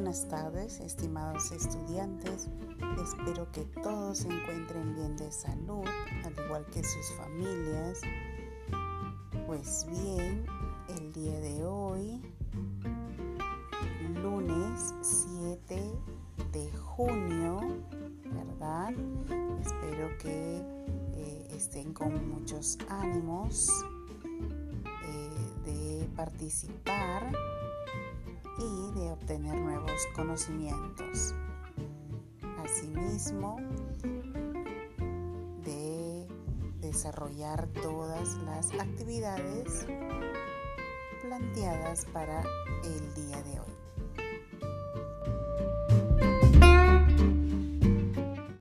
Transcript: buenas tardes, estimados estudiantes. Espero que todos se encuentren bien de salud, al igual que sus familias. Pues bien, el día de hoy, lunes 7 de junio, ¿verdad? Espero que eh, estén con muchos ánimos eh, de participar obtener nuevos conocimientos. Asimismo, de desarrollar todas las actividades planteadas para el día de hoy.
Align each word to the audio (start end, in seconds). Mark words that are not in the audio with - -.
buenas 0.00 0.26
tardes, 0.28 0.80
estimados 0.80 1.52
estudiantes. 1.52 2.48
Espero 3.04 3.52
que 3.52 3.66
todos 3.82 4.16
se 4.16 4.28
encuentren 4.28 4.94
bien 4.94 5.14
de 5.14 5.30
salud, 5.30 5.84
al 6.24 6.46
igual 6.46 6.64
que 6.72 6.82
sus 6.82 7.12
familias. 7.18 8.00
Pues 9.46 9.86
bien, 9.90 10.46
el 10.88 11.12
día 11.12 11.38
de 11.40 11.66
hoy, 11.66 12.18
lunes 14.22 14.94
7 15.02 15.92
de 16.50 16.72
junio, 16.78 17.60
¿verdad? 18.24 18.94
Espero 19.60 20.16
que 20.16 20.62
eh, 21.14 21.48
estén 21.54 21.92
con 21.92 22.26
muchos 22.26 22.78
ánimos 22.88 23.68
eh, 25.04 25.30
de 25.66 26.08
participar 26.16 27.49
obtener 29.20 29.54
nuevos 29.54 30.06
conocimientos. 30.14 31.34
Asimismo, 32.64 33.56
de 35.64 36.26
desarrollar 36.80 37.68
todas 37.82 38.36
las 38.44 38.72
actividades 38.72 39.86
planteadas 41.22 42.06
para 42.06 42.42
el 42.84 43.14
día 43.14 43.42
de 43.42 43.60
hoy. 43.60 43.89